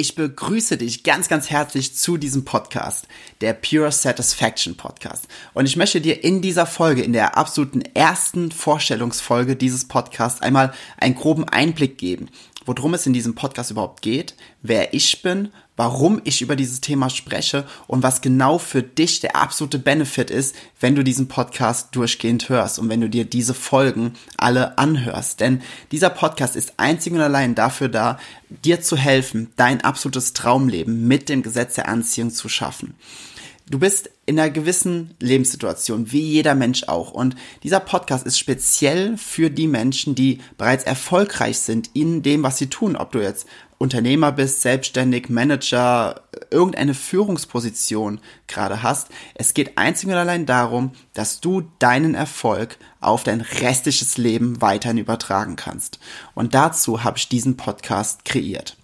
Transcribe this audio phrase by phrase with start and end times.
[0.00, 3.06] Ich begrüße dich ganz, ganz herzlich zu diesem Podcast,
[3.42, 5.28] der Pure Satisfaction Podcast.
[5.52, 10.72] Und ich möchte dir in dieser Folge, in der absoluten ersten Vorstellungsfolge dieses Podcasts, einmal
[10.96, 12.30] einen groben Einblick geben,
[12.66, 17.08] worum es in diesem Podcast überhaupt geht, wer ich bin, warum ich über dieses Thema
[17.08, 22.50] spreche und was genau für dich der absolute Benefit ist, wenn du diesen Podcast durchgehend
[22.50, 25.40] hörst und wenn du dir diese Folgen alle anhörst.
[25.40, 31.08] Denn dieser Podcast ist einzig und allein dafür da, dir zu helfen, dein absolutes Traumleben
[31.08, 32.94] mit dem Gesetz der Anziehung zu schaffen.
[33.70, 37.10] Du bist in einer gewissen Lebenssituation, wie jeder Mensch auch.
[37.10, 42.56] Und dieser Podcast ist speziell für die Menschen, die bereits erfolgreich sind in dem, was
[42.56, 42.94] sie tun.
[42.94, 46.20] Ob du jetzt Unternehmer bist, selbstständig, Manager,
[46.52, 49.08] irgendeine Führungsposition gerade hast.
[49.34, 54.98] Es geht einzig und allein darum, dass du deinen Erfolg auf dein restliches Leben weiterhin
[54.98, 55.98] übertragen kannst.
[56.36, 58.76] Und dazu habe ich diesen Podcast kreiert.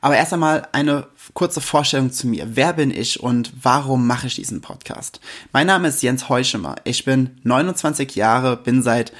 [0.00, 2.56] Aber erst einmal eine kurze Vorstellung zu mir.
[2.56, 5.20] Wer bin ich und warum mache ich diesen Podcast?
[5.52, 6.76] Mein Name ist Jens Heuschemer.
[6.84, 9.12] Ich bin 29 Jahre, bin seit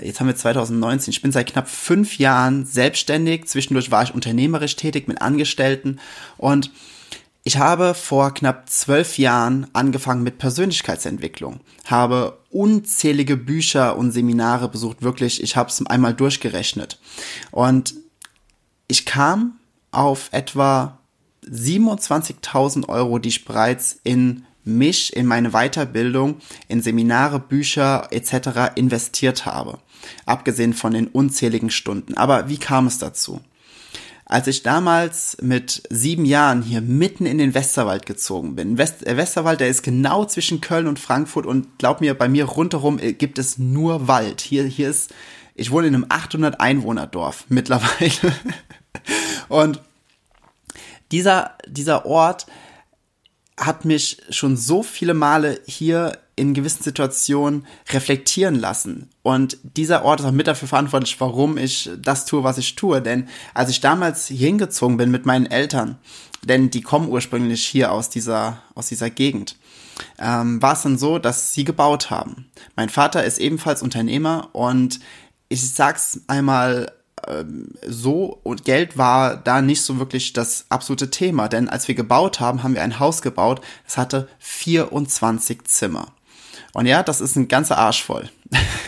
[0.00, 1.12] Jetzt haben wir 2019.
[1.12, 3.46] Ich bin seit knapp fünf Jahren selbstständig.
[3.46, 6.00] Zwischendurch war ich unternehmerisch tätig mit Angestellten
[6.36, 6.72] und
[7.46, 15.02] ich habe vor knapp zwölf Jahren angefangen mit Persönlichkeitsentwicklung, habe unzählige Bücher und Seminare besucht,
[15.02, 16.98] wirklich, ich habe es einmal durchgerechnet.
[17.50, 17.94] Und
[18.88, 19.58] ich kam
[19.96, 20.98] auf etwa
[21.46, 26.36] 27.000 Euro, die ich bereits in mich, in meine Weiterbildung,
[26.68, 28.76] in Seminare, Bücher etc.
[28.76, 29.78] investiert habe.
[30.26, 32.16] Abgesehen von den unzähligen Stunden.
[32.16, 33.40] Aber wie kam es dazu?
[34.26, 38.78] Als ich damals mit sieben Jahren hier mitten in den Westerwald gezogen bin.
[38.78, 42.46] West, äh, Westerwald, der ist genau zwischen Köln und Frankfurt und glaub mir, bei mir
[42.46, 44.40] rundherum äh, gibt es nur Wald.
[44.40, 45.12] Hier, hier ist,
[45.54, 48.32] ich wohne in einem 800 Einwohner Dorf mittlerweile.
[49.48, 49.80] Und
[51.12, 52.46] dieser, dieser Ort
[53.58, 59.08] hat mich schon so viele Male hier in gewissen Situationen reflektieren lassen.
[59.22, 63.00] Und dieser Ort ist auch mit dafür verantwortlich, warum ich das tue, was ich tue.
[63.00, 65.98] Denn als ich damals hier hingezogen bin mit meinen Eltern,
[66.42, 69.56] denn die kommen ursprünglich hier aus dieser, aus dieser Gegend,
[70.18, 72.50] ähm, war es dann so, dass sie gebaut haben.
[72.74, 74.98] Mein Vater ist ebenfalls Unternehmer und
[75.48, 76.90] ich sag's einmal
[77.28, 81.94] ähm, so und Geld war da nicht so wirklich das absolute Thema, denn als wir
[81.94, 86.13] gebaut haben, haben wir ein Haus gebaut, das hatte 24 Zimmer.
[86.74, 88.28] Und ja, das ist ein ganzer Arsch voll.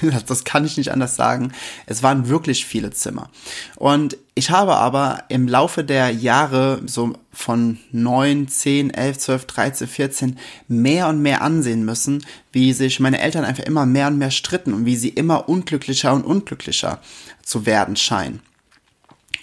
[0.26, 1.52] das kann ich nicht anders sagen.
[1.86, 3.30] Es waren wirklich viele Zimmer.
[3.76, 9.86] Und ich habe aber im Laufe der Jahre, so von 9, 10, 11, 12, 13,
[9.86, 14.32] 14, mehr und mehr ansehen müssen, wie sich meine Eltern einfach immer mehr und mehr
[14.32, 17.00] stritten und wie sie immer unglücklicher und unglücklicher
[17.44, 18.41] zu werden scheinen.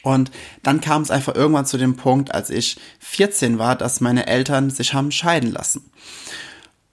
[0.01, 0.31] Und
[0.63, 4.69] dann kam es einfach irgendwann zu dem Punkt, als ich 14 war, dass meine Eltern
[4.69, 5.89] sich haben scheiden lassen.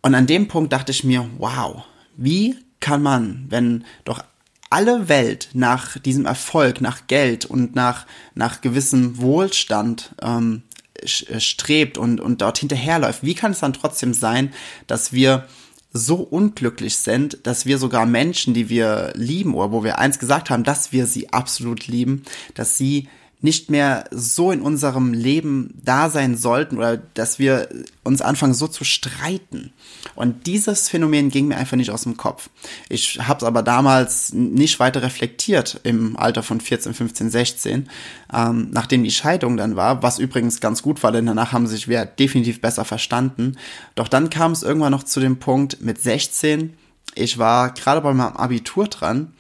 [0.03, 1.85] Und an dem Punkt dachte ich mir, wow,
[2.17, 4.25] wie kann man, wenn doch
[4.71, 10.63] alle Welt nach diesem Erfolg, nach Geld und nach, nach gewissem Wohlstand ähm,
[11.05, 14.53] strebt und, und dort hinterherläuft, wie kann es dann trotzdem sein,
[14.87, 15.47] dass wir
[15.93, 20.49] so unglücklich sind, dass wir sogar Menschen, die wir lieben oder wo wir eins gesagt
[20.49, 22.23] haben, dass wir sie absolut lieben,
[22.55, 23.09] dass sie
[23.43, 27.69] nicht mehr so in unserem Leben da sein sollten oder dass wir
[28.05, 29.73] uns anfangen so zu streiten.
[30.15, 32.51] Und dieses Phänomen ging mir einfach nicht aus dem Kopf.
[32.89, 37.89] Ich habe es aber damals nicht weiter reflektiert im Alter von 14, 15, 16,
[38.33, 41.89] ähm, nachdem die Scheidung dann war, was übrigens ganz gut war, denn danach haben sich
[41.89, 43.57] wir definitiv besser verstanden.
[43.95, 46.75] Doch dann kam es irgendwann noch zu dem Punkt mit 16,
[47.15, 49.33] ich war gerade bei meinem Abitur dran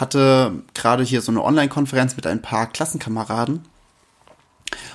[0.00, 3.64] hatte gerade hier so eine Online-Konferenz mit ein paar Klassenkameraden.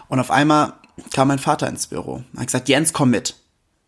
[0.07, 0.73] Und auf einmal
[1.13, 2.23] kam mein Vater ins Büro.
[2.33, 3.35] Er hat gesagt, Jens, komm mit.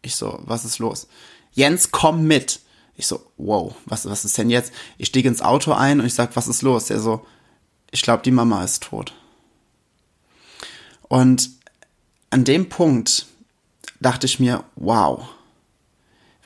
[0.01, 1.07] Ich so, was ist los?
[1.51, 2.61] Jens, komm mit.
[2.95, 4.73] Ich so, wow, was, was ist denn jetzt?
[4.97, 6.89] Ich stiege ins Auto ein und ich sag, was ist los?
[6.89, 7.25] Er so,
[7.91, 9.13] ich glaube, die Mama ist tot.
[11.07, 11.49] Und
[12.29, 13.25] an dem Punkt
[13.99, 15.27] dachte ich mir, wow,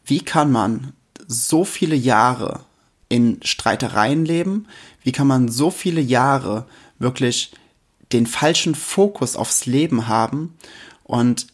[0.05, 0.93] wie kann man
[1.27, 2.64] so viele Jahre
[3.09, 4.67] in Streitereien leben?
[5.03, 6.65] Wie kann man so viele Jahre
[6.99, 7.51] wirklich
[8.11, 10.55] den falschen Fokus aufs Leben haben
[11.03, 11.47] und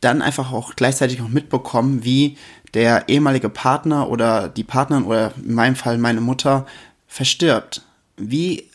[0.00, 2.36] dann einfach auch gleichzeitig noch mitbekommen, wie
[2.74, 6.66] der ehemalige Partner oder die Partnerin oder in meinem Fall meine Mutter
[7.06, 7.82] verstirbt.
[8.16, 8.68] Wie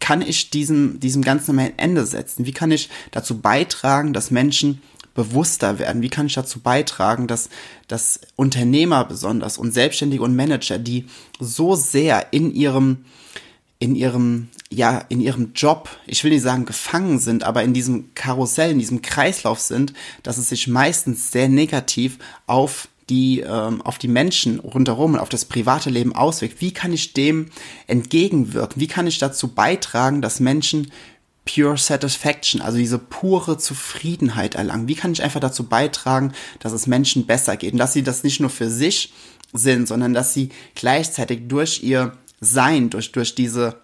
[0.00, 2.46] kann ich diesem, diesem Ganzen ein Ende setzen?
[2.46, 4.82] Wie kann ich dazu beitragen, dass Menschen
[5.16, 6.02] bewusster werden?
[6.02, 7.48] Wie kann ich dazu beitragen, dass,
[7.88, 11.06] dass Unternehmer besonders und Selbstständige und Manager, die
[11.40, 13.04] so sehr in ihrem,
[13.78, 18.14] in ihrem, ja, in ihrem Job, ich will nicht sagen gefangen sind, aber in diesem
[18.14, 19.92] Karussell, in diesem Kreislauf sind,
[20.22, 25.28] dass es sich meistens sehr negativ auf die ähm, auf die Menschen rundherum und auf
[25.28, 26.60] das private Leben auswirkt.
[26.60, 27.46] Wie kann ich dem
[27.86, 28.80] entgegenwirken?
[28.80, 30.90] Wie kann ich dazu beitragen, dass Menschen
[31.46, 34.88] pure satisfaction, also diese pure Zufriedenheit erlangen?
[34.88, 38.22] Wie kann ich einfach dazu beitragen, dass es Menschen besser geht und dass sie das
[38.22, 39.12] nicht nur für sich
[39.54, 43.80] sind, sondern dass sie gleichzeitig durch ihr Sein, durch, durch diese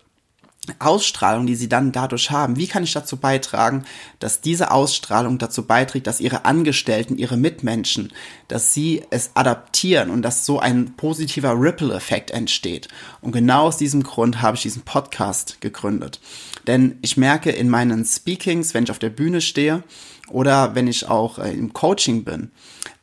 [0.78, 3.84] Ausstrahlung, die sie dann dadurch haben, wie kann ich dazu beitragen,
[4.20, 8.12] dass diese Ausstrahlung dazu beiträgt, dass ihre Angestellten, ihre Mitmenschen,
[8.46, 12.86] dass sie es adaptieren und dass so ein positiver Ripple-Effekt entsteht.
[13.20, 16.20] Und genau aus diesem Grund habe ich diesen Podcast gegründet.
[16.68, 19.82] Denn ich merke in meinen Speakings, wenn ich auf der Bühne stehe
[20.28, 22.52] oder wenn ich auch äh, im Coaching bin,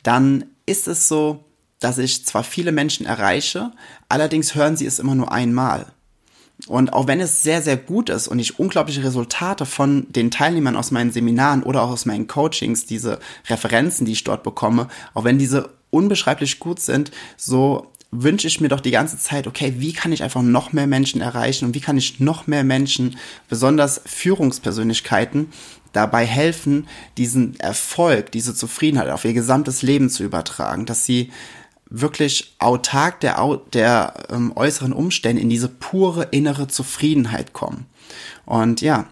[0.04, 1.44] dann ist es so,
[1.82, 3.72] dass ich zwar viele Menschen erreiche,
[4.08, 5.88] allerdings hören sie es immer nur einmal.
[6.68, 10.76] Und auch wenn es sehr, sehr gut ist und ich unglaubliche Resultate von den Teilnehmern
[10.76, 15.24] aus meinen Seminaren oder auch aus meinen Coachings, diese Referenzen, die ich dort bekomme, auch
[15.24, 19.94] wenn diese unbeschreiblich gut sind, so wünsche ich mir doch die ganze Zeit, okay, wie
[19.94, 23.18] kann ich einfach noch mehr Menschen erreichen und wie kann ich noch mehr Menschen,
[23.48, 25.52] besonders Führungspersönlichkeiten,
[25.94, 31.32] dabei helfen, diesen Erfolg, diese Zufriedenheit auf ihr gesamtes Leben zu übertragen, dass sie
[31.90, 37.86] wirklich autark der, der ähm, äußeren Umstände in diese pure innere Zufriedenheit kommen.
[38.46, 39.08] Und ja,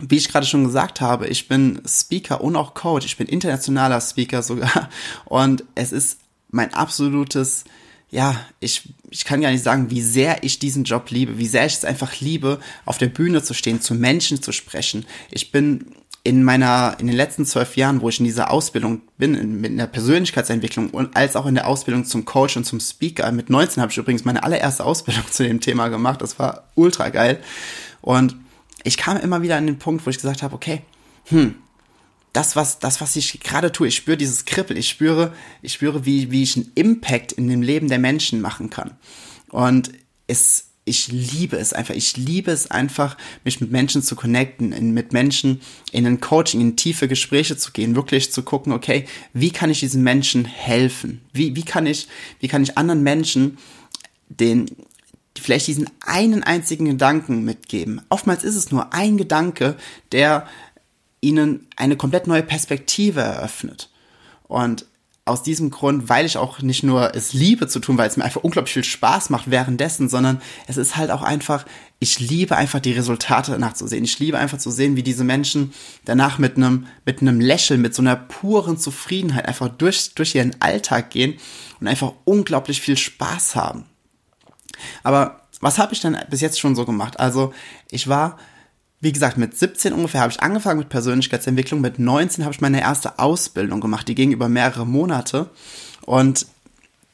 [0.00, 3.06] wie ich gerade schon gesagt habe, ich bin Speaker und auch Coach.
[3.06, 4.90] Ich bin internationaler Speaker sogar.
[5.24, 6.18] Und es ist
[6.50, 7.64] mein absolutes,
[8.10, 11.66] ja, ich, ich kann gar nicht sagen, wie sehr ich diesen Job liebe, wie sehr
[11.66, 15.06] ich es einfach liebe, auf der Bühne zu stehen, zu Menschen zu sprechen.
[15.30, 15.86] Ich bin
[16.26, 19.72] in meiner, in den letzten zwölf Jahren, wo ich in dieser Ausbildung bin, in, mit
[19.72, 23.30] einer Persönlichkeitsentwicklung und als auch in der Ausbildung zum Coach und zum Speaker.
[23.30, 26.22] Mit 19 habe ich übrigens meine allererste Ausbildung zu dem Thema gemacht.
[26.22, 27.40] Das war ultra geil.
[28.00, 28.36] Und
[28.84, 30.80] ich kam immer wieder an den Punkt, wo ich gesagt habe, okay,
[31.26, 31.56] hm,
[32.32, 36.06] das, was, das, was ich gerade tue, ich spüre dieses Kribbel, ich spüre, ich spüre,
[36.06, 38.96] wie, wie ich einen Impact in dem Leben der Menschen machen kann.
[39.50, 39.92] Und
[40.26, 41.94] es ich liebe es einfach.
[41.94, 45.60] Ich liebe es einfach, mich mit Menschen zu connecten, in, mit Menschen
[45.92, 49.80] in ein Coaching, in tiefe Gespräche zu gehen, wirklich zu gucken, okay, wie kann ich
[49.80, 51.22] diesen Menschen helfen?
[51.32, 52.08] Wie, wie kann ich,
[52.40, 53.56] wie kann ich anderen Menschen
[54.28, 54.70] den,
[55.38, 58.02] vielleicht diesen einen einzigen Gedanken mitgeben?
[58.10, 59.76] Oftmals ist es nur ein Gedanke,
[60.12, 60.46] der
[61.22, 63.88] ihnen eine komplett neue Perspektive eröffnet.
[64.48, 64.84] Und
[65.26, 68.24] aus diesem Grund, weil ich auch nicht nur es liebe zu tun, weil es mir
[68.24, 71.64] einfach unglaublich viel Spaß macht währenddessen, sondern es ist halt auch einfach,
[71.98, 74.04] ich liebe einfach die Resultate danach zu sehen.
[74.04, 75.72] Ich liebe einfach zu sehen, wie diese Menschen
[76.04, 80.60] danach mit einem, mit einem Lächeln, mit so einer puren Zufriedenheit einfach durch, durch ihren
[80.60, 81.38] Alltag gehen
[81.80, 83.86] und einfach unglaublich viel Spaß haben.
[85.02, 87.18] Aber was habe ich dann bis jetzt schon so gemacht?
[87.18, 87.54] Also
[87.90, 88.36] ich war
[89.04, 91.82] wie gesagt, mit 17 ungefähr habe ich angefangen mit Persönlichkeitsentwicklung.
[91.82, 95.50] Mit 19 habe ich meine erste Ausbildung gemacht, die ging über mehrere Monate.
[96.06, 96.46] Und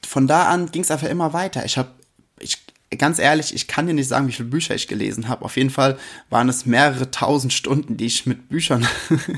[0.06, 1.64] von da an ging es einfach immer weiter.
[1.64, 1.90] Ich habe,
[2.38, 2.58] ich,
[2.96, 5.44] ganz ehrlich, ich kann dir nicht sagen, wie viele Bücher ich gelesen habe.
[5.44, 5.98] Auf jeden Fall
[6.30, 8.86] waren es mehrere tausend Stunden, die ich mit Büchern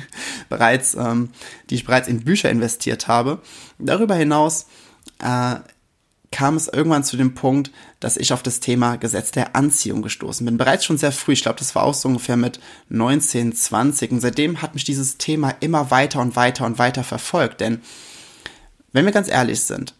[0.50, 1.30] bereits, ähm,
[1.70, 3.40] die ich bereits in Bücher investiert habe.
[3.78, 4.66] Darüber hinaus
[5.20, 5.56] äh,
[6.32, 7.70] kam es irgendwann zu dem Punkt,
[8.00, 10.56] dass ich auf das Thema Gesetz der Anziehung gestoßen bin.
[10.56, 12.58] Bereits schon sehr früh, ich glaube, das war auch so ungefähr mit
[12.88, 14.10] 19, 20.
[14.10, 17.60] Und seitdem hat mich dieses Thema immer weiter und weiter und weiter verfolgt.
[17.60, 17.80] Denn,
[18.92, 19.94] wenn wir ganz ehrlich sind,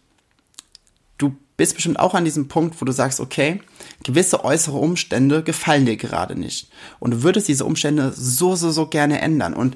[1.17, 3.61] du bist bestimmt auch an diesem Punkt, wo du sagst, okay,
[4.03, 6.69] gewisse äußere Umstände gefallen dir gerade nicht.
[6.99, 9.53] Und du würdest diese Umstände so, so, so gerne ändern.
[9.53, 9.75] Und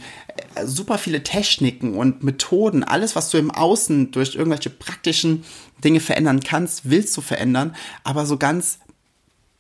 [0.55, 5.43] äh, super viele Techniken und Methoden, alles, was du im Außen durch irgendwelche praktischen
[5.83, 8.79] Dinge verändern kannst, willst du verändern, aber so ganz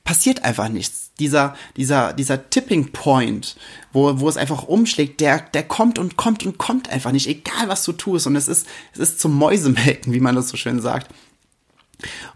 [0.07, 1.11] passiert einfach nichts.
[1.19, 3.57] Dieser, dieser, dieser Tipping Point,
[3.91, 7.67] wo, wo es einfach umschlägt, der, der kommt und kommt und kommt einfach nicht, egal
[7.67, 8.25] was du tust.
[8.25, 11.13] Und es ist, es ist zum Mäusemelken, wie man das so schön sagt.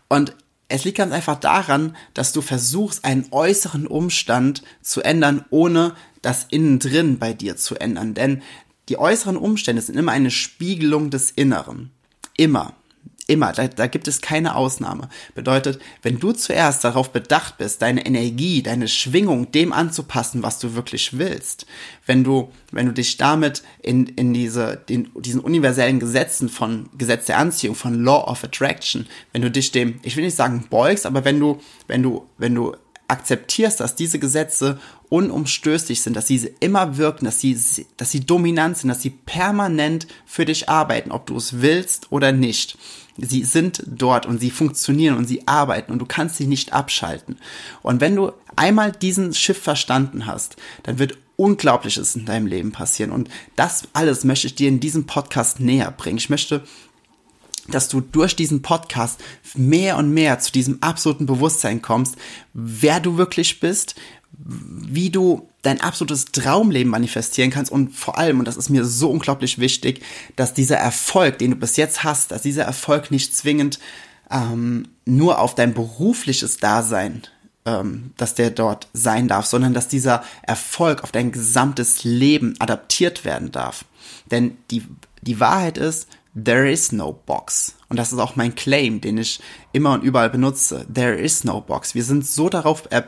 [0.10, 0.36] Und
[0.68, 6.48] es liegt ganz einfach daran, dass du versuchst, einen äußeren Umstand zu ändern, ohne das
[6.50, 8.14] innen drin bei dir zu ändern.
[8.14, 8.42] Denn
[8.90, 11.92] die äußeren Umstände sind immer eine Spiegelung des Inneren.
[12.36, 12.74] Immer.
[13.32, 15.10] Immer, da, da gibt es keine Ausnahme.
[15.36, 20.76] Bedeutet, wenn du zuerst darauf bedacht bist, deine Energie, deine Schwingung dem anzupassen, was du
[20.76, 21.66] wirklich willst,
[22.06, 27.26] wenn du, wenn du dich damit in, in diese, den, diesen universellen Gesetzen von Gesetz
[27.26, 31.06] der Anziehung, von Law of Attraction, wenn du dich dem, ich will nicht sagen beugst,
[31.06, 32.76] aber wenn du, wenn du, wenn du
[33.08, 34.80] akzeptierst, dass diese Gesetze
[35.12, 37.60] unumstößlich sind, dass sie immer wirken, dass sie,
[37.98, 42.32] dass sie dominant sind, dass sie permanent für dich arbeiten, ob du es willst oder
[42.32, 42.78] nicht.
[43.18, 47.38] Sie sind dort und sie funktionieren und sie arbeiten und du kannst sie nicht abschalten.
[47.82, 53.12] Und wenn du einmal diesen Schiff verstanden hast, dann wird Unglaubliches in deinem Leben passieren.
[53.12, 56.20] Und das alles möchte ich dir in diesem Podcast näher bringen.
[56.20, 56.64] Ich möchte
[57.68, 59.20] dass du durch diesen Podcast
[59.56, 62.16] mehr und mehr zu diesem absoluten Bewusstsein kommst,
[62.54, 63.96] wer du wirklich bist,
[64.34, 69.12] wie du dein absolutes Traumleben manifestieren kannst und vor allem, und das ist mir so
[69.12, 70.02] unglaublich wichtig,
[70.36, 73.80] dass dieser Erfolg, den du bis jetzt hast, dass dieser Erfolg nicht zwingend
[74.32, 77.24] ähm, nur auf dein berufliches Dasein,
[77.66, 83.24] ähm, dass der dort sein darf, sondern dass dieser Erfolg auf dein gesamtes Leben adaptiert
[83.24, 83.86] werden darf.
[84.32, 84.84] Denn die,
[85.22, 87.76] die Wahrheit ist, There is no box.
[87.90, 89.42] Und das ist auch mein Claim, den ich
[89.74, 90.86] immer und überall benutze.
[90.92, 91.94] There is no box.
[91.94, 93.02] Wir sind so darauf äh,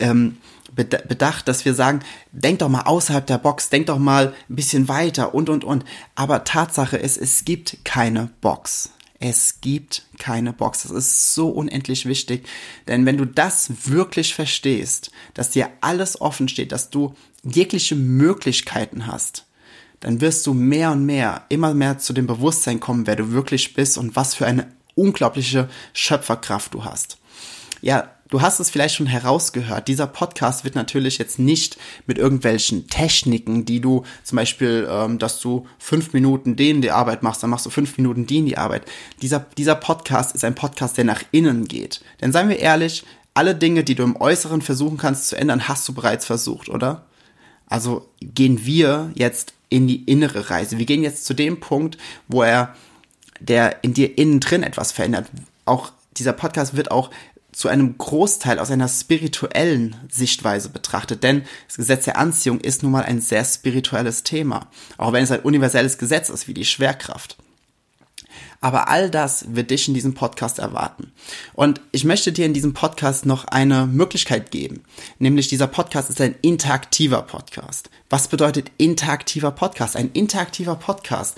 [0.00, 0.38] ähm,
[0.74, 2.00] bedacht, dass wir sagen,
[2.32, 5.84] denk doch mal außerhalb der Box, denk doch mal ein bisschen weiter und, und, und.
[6.14, 8.90] Aber Tatsache ist, es gibt keine Box.
[9.20, 10.82] Es gibt keine Box.
[10.82, 12.46] Das ist so unendlich wichtig.
[12.88, 19.06] Denn wenn du das wirklich verstehst, dass dir alles offen steht, dass du jegliche Möglichkeiten
[19.06, 19.46] hast,
[20.00, 23.74] dann wirst du mehr und mehr, immer mehr zu dem Bewusstsein kommen, wer du wirklich
[23.74, 27.18] bist und was für eine unglaubliche Schöpferkraft du hast.
[27.80, 29.88] Ja, du hast es vielleicht schon herausgehört.
[29.88, 31.76] Dieser Podcast wird natürlich jetzt nicht
[32.06, 37.22] mit irgendwelchen Techniken, die du zum Beispiel, ähm, dass du fünf Minuten den die Arbeit
[37.22, 38.82] machst, dann machst du fünf Minuten den die Arbeit.
[39.22, 42.00] Dieser, dieser Podcast ist ein Podcast, der nach innen geht.
[42.20, 43.04] Denn seien wir ehrlich,
[43.34, 47.04] alle Dinge, die du im Äußeren versuchen kannst zu ändern, hast du bereits versucht, oder?
[47.66, 50.78] Also gehen wir jetzt in die innere Reise.
[50.78, 52.76] Wir gehen jetzt zu dem Punkt, wo er,
[53.40, 55.26] der in dir innen drin etwas verändert.
[55.64, 57.10] Auch dieser Podcast wird auch
[57.54, 62.92] zu einem Großteil aus einer spirituellen Sichtweise betrachtet, denn das Gesetz der Anziehung ist nun
[62.92, 64.68] mal ein sehr spirituelles Thema,
[64.98, 67.36] auch wenn es ein universelles Gesetz ist wie die Schwerkraft.
[68.60, 71.12] Aber all das wird dich in diesem Podcast erwarten.
[71.52, 74.82] Und ich möchte dir in diesem Podcast noch eine Möglichkeit geben.
[75.18, 77.90] Nämlich dieser Podcast ist ein interaktiver Podcast.
[78.08, 79.96] Was bedeutet interaktiver Podcast?
[79.96, 81.36] Ein interaktiver Podcast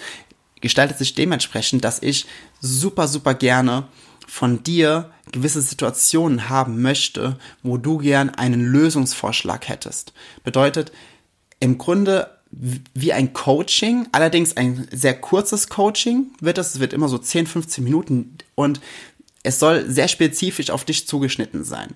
[0.60, 2.26] gestaltet sich dementsprechend, dass ich
[2.60, 3.88] super, super gerne
[4.26, 10.12] von dir gewisse Situationen haben möchte, wo du gern einen Lösungsvorschlag hättest.
[10.44, 10.92] Bedeutet,
[11.60, 16.74] im Grunde wie ein Coaching, allerdings ein sehr kurzes Coaching wird es.
[16.74, 18.80] Es wird immer so 10, 15 Minuten und
[19.42, 21.94] es soll sehr spezifisch auf dich zugeschnitten sein.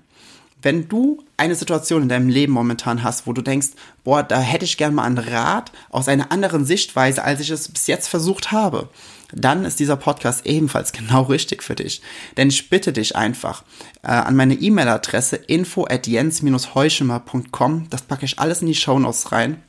[0.62, 3.68] Wenn du eine Situation in deinem Leben momentan hast, wo du denkst,
[4.04, 7.68] boah, da hätte ich gern mal einen Rat aus einer anderen Sichtweise, als ich es
[7.68, 8.88] bis jetzt versucht habe,
[9.32, 12.02] dann ist dieser Podcast ebenfalls genau richtig für dich.
[12.36, 13.62] Denn ich bitte dich einfach
[14.02, 19.32] äh, an meine E-Mail-Adresse info at jens-heuschemer.com, das packe ich alles in die Show Notes
[19.32, 19.62] rein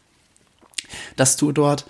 [1.15, 1.85] dass du dort,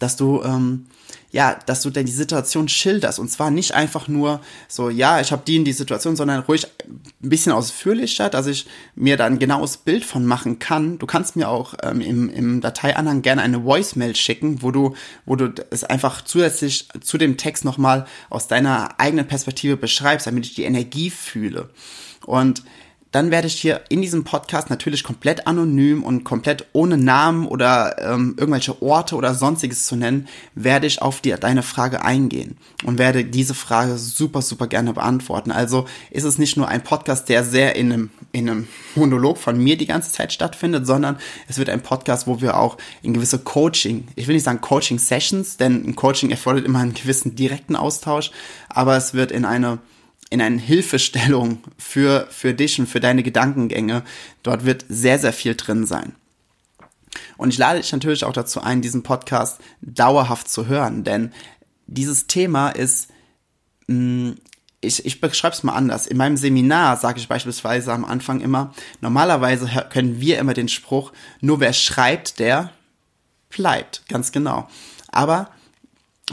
[0.00, 0.86] dass du, ähm,
[1.30, 5.30] ja, dass du denn die Situation schilderst und zwar nicht einfach nur so, ja, ich
[5.30, 9.38] habe die in die Situation, sondern ruhig ein bisschen ausführlicher, dass ich mir da ein
[9.38, 10.98] genaues Bild von machen kann.
[10.98, 14.94] Du kannst mir auch ähm, im, im Dateianhang gerne eine Voicemail schicken, wo du,
[15.26, 20.46] wo du es einfach zusätzlich zu dem Text nochmal aus deiner eigenen Perspektive beschreibst, damit
[20.46, 21.68] ich die Energie fühle.
[22.24, 22.62] Und
[23.10, 27.96] dann werde ich hier in diesem Podcast natürlich komplett anonym und komplett ohne Namen oder
[27.98, 32.98] ähm, irgendwelche Orte oder sonstiges zu nennen, werde ich auf die, deine Frage eingehen und
[32.98, 35.50] werde diese Frage super, super gerne beantworten.
[35.50, 39.56] Also ist es nicht nur ein Podcast, der sehr in einem, in einem Monolog von
[39.58, 41.16] mir die ganze Zeit stattfindet, sondern
[41.48, 45.56] es wird ein Podcast, wo wir auch in gewisse Coaching, ich will nicht sagen Coaching-Sessions,
[45.56, 48.32] denn ein Coaching erfordert immer einen gewissen direkten Austausch,
[48.68, 49.78] aber es wird in eine
[50.30, 54.02] in eine Hilfestellung für, für dich und für deine Gedankengänge.
[54.42, 56.14] Dort wird sehr, sehr viel drin sein.
[57.36, 61.32] Und ich lade dich natürlich auch dazu ein, diesen Podcast dauerhaft zu hören, denn
[61.86, 63.08] dieses Thema ist,
[63.86, 64.32] mm,
[64.80, 66.06] ich, ich beschreibe es mal anders.
[66.06, 71.12] In meinem Seminar sage ich beispielsweise am Anfang immer, normalerweise können wir immer den Spruch,
[71.40, 72.70] nur wer schreibt, der
[73.48, 74.04] bleibt.
[74.08, 74.68] Ganz genau.
[75.10, 75.50] Aber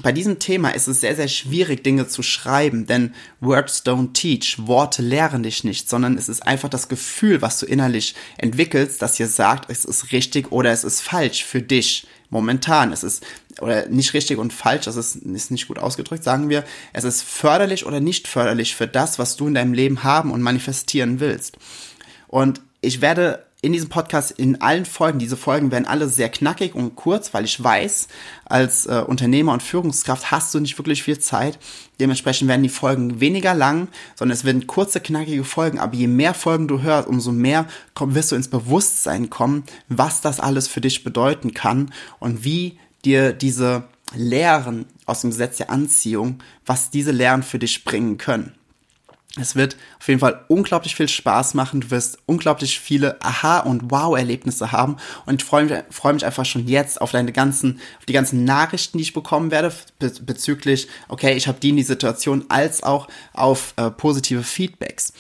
[0.02, 4.58] bei diesem Thema ist es sehr, sehr schwierig, Dinge zu schreiben, denn Words don't teach,
[4.60, 9.16] Worte lehren dich nicht, sondern es ist einfach das Gefühl, was du innerlich entwickelst, das
[9.16, 12.92] dir sagt, es ist richtig oder es ist falsch für dich momentan.
[12.92, 13.24] Es ist,
[13.62, 17.22] oder nicht richtig und falsch, das ist, ist nicht gut ausgedrückt, sagen wir, es ist
[17.22, 21.58] förderlich oder nicht förderlich für das, was du in deinem Leben haben und manifestieren willst.
[22.28, 26.76] Und ich werde in diesem Podcast in allen Folgen, diese Folgen werden alle sehr knackig
[26.76, 28.08] und kurz, weil ich weiß,
[28.46, 31.58] als äh, Unternehmer und Führungskraft hast du nicht wirklich viel Zeit.
[32.00, 35.80] Dementsprechend werden die Folgen weniger lang, sondern es werden kurze, knackige Folgen.
[35.80, 40.22] Aber je mehr Folgen du hörst, umso mehr komm, wirst du ins Bewusstsein kommen, was
[40.22, 45.72] das alles für dich bedeuten kann und wie dir diese Lehren aus dem Gesetz der
[45.72, 48.54] Anziehung, was diese Lehren für dich bringen können.
[49.38, 51.82] Es wird auf jeden Fall unglaublich viel Spaß machen.
[51.82, 54.96] Du wirst unglaublich viele Aha- und Wow-Erlebnisse haben.
[55.26, 58.46] Und ich freue mich, freue mich einfach schon jetzt auf deine ganzen, auf die ganzen
[58.46, 63.10] Nachrichten, die ich bekommen werde bezüglich, okay, ich habe die in die Situation, als auch
[63.34, 65.12] auf äh, positive Feedbacks.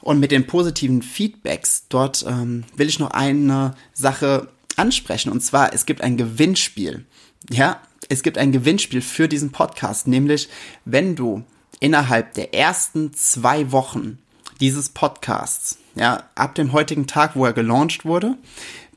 [0.00, 5.30] Und mit den positiven Feedbacks dort ähm, will ich noch eine Sache ansprechen.
[5.30, 7.04] Und zwar, es gibt ein Gewinnspiel.
[7.50, 10.48] Ja, es gibt ein Gewinnspiel für diesen Podcast, nämlich
[10.86, 11.44] wenn du
[11.80, 14.18] innerhalb der ersten zwei Wochen
[14.60, 18.36] dieses Podcasts, ja, ab dem heutigen Tag, wo er gelauncht wurde,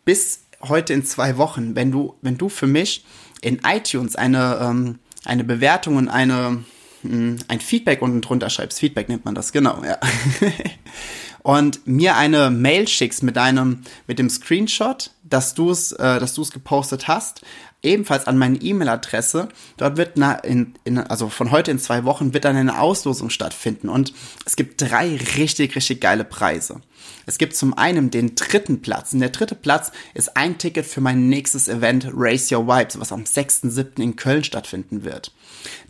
[0.06, 3.06] bis heute in zwei Wochen, wenn du, wenn du für mich
[3.42, 6.64] in iTunes eine, ähm, eine Bewertung und eine,
[7.04, 9.98] mh, hm, ein Feedback unten drunter schreibst, Feedback nennt man das, genau, ja.
[11.44, 16.34] und mir eine Mail schickst mit deinem, mit dem Screenshot, dass du es, äh, dass
[16.34, 17.42] du es gepostet hast,
[17.84, 19.50] ebenfalls an meine E-Mail-Adresse.
[19.78, 23.30] Dort wird na, in, in, also von heute in zwei Wochen wird dann eine Auslosung
[23.30, 24.14] stattfinden und
[24.46, 26.82] es gibt drei richtig, richtig geile Preise.
[27.26, 29.14] Es gibt zum einen den dritten Platz.
[29.14, 33.12] Und der dritte Platz ist ein Ticket für mein nächstes Event Raise Your Vibes, was
[33.12, 34.02] am 6.7.
[34.02, 35.32] in Köln stattfinden wird.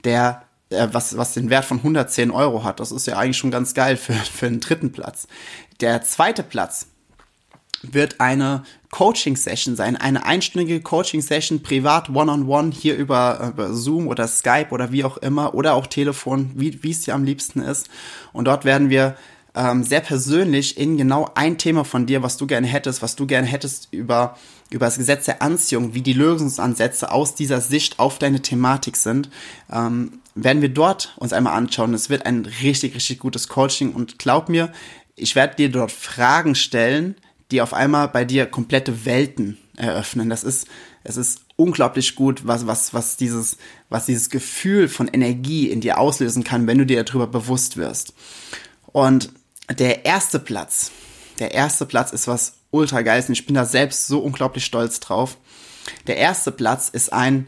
[0.04, 2.80] Der äh, was, was den Wert von 110 Euro hat.
[2.80, 5.28] Das ist ja eigentlich schon ganz geil für, für den dritten Platz.
[5.82, 6.88] Der zweite Platz
[7.84, 14.08] wird eine Coaching-Session sein, eine einstündige Coaching-Session, privat, one-on-one, -on -one, hier über, über Zoom
[14.08, 17.90] oder Skype oder wie auch immer, oder auch Telefon, wie, es dir am liebsten ist.
[18.34, 19.16] Und dort werden wir
[19.56, 23.26] ähm, sehr persönlich in genau ein Thema von dir, was du gerne hättest, was du
[23.26, 24.38] gerne hättest über,
[24.70, 29.30] über das Gesetz der Anziehung, wie die Lösungsansätze aus dieser Sicht auf deine Thematik sind,
[29.72, 31.94] ähm, werden wir dort uns einmal anschauen.
[31.94, 34.72] Es wird ein richtig, richtig gutes Coaching und glaub mir,
[35.16, 37.16] ich werde dir dort Fragen stellen,
[37.52, 40.30] die auf einmal bei dir komplette Welten eröffnen.
[40.30, 40.68] Das ist,
[41.04, 43.58] es ist unglaublich gut, was, was, was dieses,
[43.90, 48.14] was dieses Gefühl von Energie in dir auslösen kann, wenn du dir darüber bewusst wirst.
[48.88, 49.32] Und
[49.70, 50.92] der erste Platz,
[51.40, 55.38] der erste Platz ist was ultra und ich bin da selbst so unglaublich stolz drauf.
[56.08, 57.48] Der erste Platz ist ein,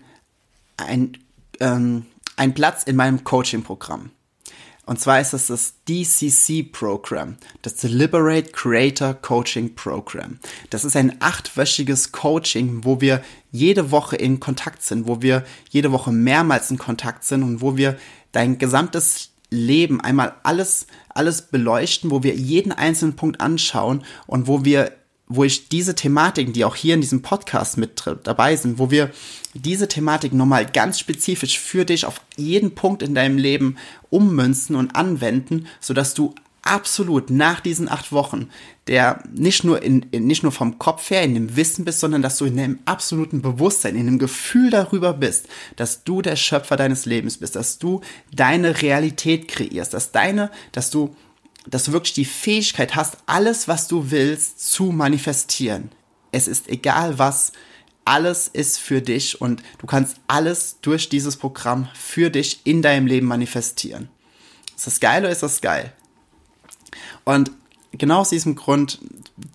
[0.77, 1.17] ein,
[1.59, 4.11] ähm, ein Platz in meinem Coaching-Programm.
[4.85, 10.39] Und zwar ist es das DCC-Programm, das Deliberate Creator Coaching Program.
[10.71, 15.93] Das ist ein achtwöchiges Coaching, wo wir jede Woche in Kontakt sind, wo wir jede
[15.93, 17.97] Woche mehrmals in Kontakt sind und wo wir
[18.33, 24.65] dein gesamtes Leben einmal alles, alles beleuchten, wo wir jeden einzelnen Punkt anschauen und wo
[24.65, 24.91] wir
[25.35, 29.11] wo ich diese Thematiken, die auch hier in diesem Podcast mit dabei sind, wo wir
[29.53, 33.77] diese Thematik nochmal ganz spezifisch für dich auf jeden Punkt in deinem Leben
[34.09, 38.49] ummünzen und anwenden, sodass du absolut nach diesen acht Wochen,
[38.87, 42.21] der nicht nur in, in, nicht nur vom Kopf her in dem Wissen bist, sondern
[42.21, 46.77] dass du in dem absoluten Bewusstsein, in dem Gefühl darüber bist, dass du der Schöpfer
[46.77, 48.01] deines Lebens bist, dass du
[48.33, 51.15] deine Realität kreierst, dass deine, dass du
[51.67, 55.91] dass du wirklich die Fähigkeit hast, alles, was du willst, zu manifestieren.
[56.31, 57.53] Es ist egal was,
[58.05, 63.07] alles ist für dich und du kannst alles durch dieses Programm für dich in deinem
[63.07, 64.09] Leben manifestieren.
[64.75, 65.93] Ist das geil oder ist das geil?
[67.23, 67.51] Und
[67.91, 68.99] genau aus diesem Grund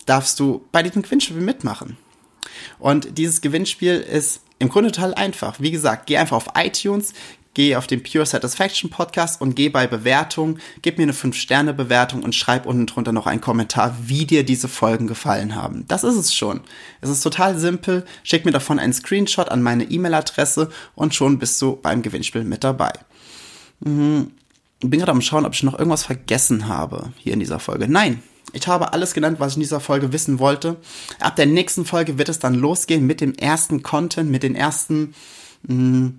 [0.07, 1.97] darfst du bei diesem Gewinnspiel mitmachen.
[2.79, 5.61] Und dieses Gewinnspiel ist im Grunde total einfach.
[5.61, 7.12] Wie gesagt, geh einfach auf iTunes,
[7.55, 12.35] geh auf den Pure Satisfaction Podcast und geh bei Bewertung, gib mir eine 5-Sterne-Bewertung und
[12.35, 15.85] schreib unten drunter noch einen Kommentar, wie dir diese Folgen gefallen haben.
[15.89, 16.61] Das ist es schon.
[17.01, 18.05] Es ist total simpel.
[18.23, 22.65] Schick mir davon einen Screenshot an meine E-Mail-Adresse und schon bist du beim Gewinnspiel mit
[22.65, 22.93] dabei.
[23.81, 24.33] Mhm.
[24.81, 27.89] Bin gerade am Schauen, ob ich noch irgendwas vergessen habe hier in dieser Folge.
[27.89, 30.77] Nein, ich habe alles genannt, was ich in dieser Folge wissen wollte.
[31.19, 35.15] Ab der nächsten Folge wird es dann losgehen mit dem ersten Content, mit den ersten
[35.67, 36.13] mh,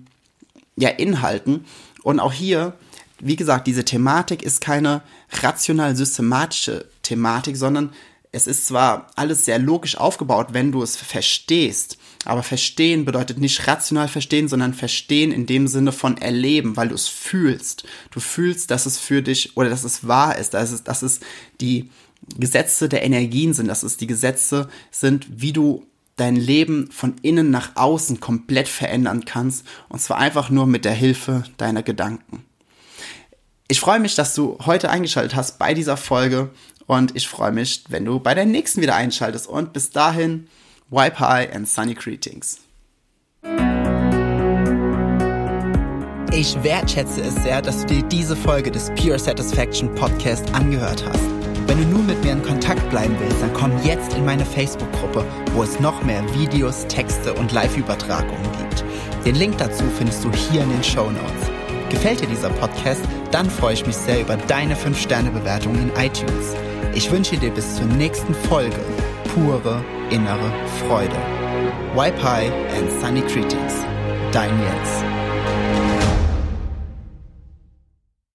[0.80, 1.64] ja, Inhalten.
[2.02, 2.74] Und auch hier,
[3.20, 5.02] wie gesagt, diese Thematik ist keine
[5.42, 7.92] rational systematische Thematik, sondern
[8.32, 13.66] es ist zwar alles sehr logisch aufgebaut, wenn du es verstehst, aber verstehen bedeutet nicht
[13.66, 17.84] rational verstehen, sondern verstehen in dem Sinne von erleben, weil du es fühlst.
[18.12, 21.20] Du fühlst, dass es für dich oder dass es wahr ist, dass es, dass es
[21.60, 21.90] die
[22.38, 25.86] Gesetze der Energien sind, dass es die Gesetze sind, wie du
[26.20, 29.66] dein Leben von innen nach außen komplett verändern kannst.
[29.88, 32.44] Und zwar einfach nur mit der Hilfe deiner Gedanken.
[33.68, 36.50] Ich freue mich, dass du heute eingeschaltet hast bei dieser Folge.
[36.86, 39.46] Und ich freue mich, wenn du bei der nächsten wieder einschaltest.
[39.46, 40.48] Und bis dahin,
[40.90, 42.58] wipe high and sunny greetings.
[46.32, 51.39] Ich wertschätze es sehr, dass du dir diese Folge des Pure Satisfaction Podcast angehört hast.
[51.70, 55.24] Wenn du nur mit mir in Kontakt bleiben willst, dann komm jetzt in meine Facebook-Gruppe,
[55.54, 58.84] wo es noch mehr Videos, Texte und Live-Übertragungen gibt.
[59.24, 61.48] Den Link dazu findest du hier in den Show Notes.
[61.88, 63.02] Gefällt dir dieser Podcast?
[63.30, 66.56] Dann freue ich mich sehr über deine 5-Sterne-Bewertung in iTunes.
[66.92, 68.80] Ich wünsche dir bis zur nächsten Folge
[69.32, 70.50] pure innere
[70.88, 71.14] Freude.
[71.94, 73.74] High and Sunny Greetings.
[74.32, 75.19] Dein Jens.